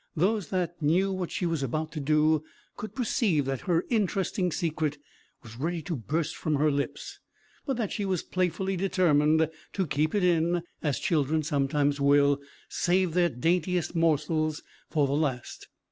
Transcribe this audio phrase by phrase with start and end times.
[0.15, 2.43] Those that knew what she was about to do,
[2.75, 4.97] could perceive that her interesting secret
[5.43, 7.19] was ready to burst from her lips,
[7.67, 13.13] but that she was playfully determined to keep it in, as children sometimes will save
[13.13, 15.67] their daintiest morsels for the last.